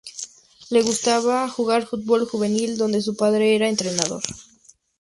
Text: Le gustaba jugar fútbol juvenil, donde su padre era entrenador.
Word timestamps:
Le 0.71 0.81
gustaba 0.81 1.47
jugar 1.47 1.85
fútbol 1.85 2.25
juvenil, 2.27 2.75
donde 2.75 3.03
su 3.03 3.15
padre 3.15 3.55
era 3.55 3.69
entrenador. 3.69 4.23